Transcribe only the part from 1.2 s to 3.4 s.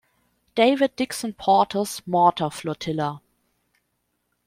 Porter's Mortar Flotilla.